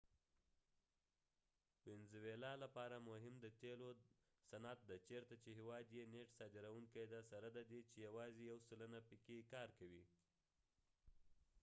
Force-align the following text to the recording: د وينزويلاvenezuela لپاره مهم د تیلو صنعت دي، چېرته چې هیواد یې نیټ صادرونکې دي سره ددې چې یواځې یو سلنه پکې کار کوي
د 1.81 1.83
وينزويلاvenezuela 1.91 2.51
لپاره 2.63 2.95
مهم 3.09 3.35
د 3.39 3.45
تیلو 3.61 3.89
صنعت 4.49 4.79
دي، 4.87 4.97
چېرته 5.07 5.33
چې 5.43 5.49
هیواد 5.59 5.85
یې 5.97 6.03
نیټ 6.13 6.29
صادرونکې 6.37 7.03
دي 7.11 7.21
سره 7.31 7.47
ددې 7.57 7.79
چې 7.89 7.95
یواځې 8.07 8.41
یو 8.51 8.57
سلنه 8.69 8.99
پکې 9.07 9.37
کار 9.53 9.69
کوي 9.79 10.03